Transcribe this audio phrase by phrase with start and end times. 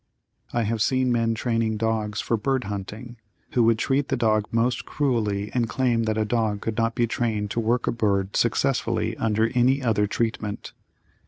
[0.51, 3.17] I have seen men training dogs for bird hunting,
[3.51, 7.05] who would treat the dog most cruelly and claim that a dog could not be
[7.05, 10.73] trained to work a bird successfully under any other treatment.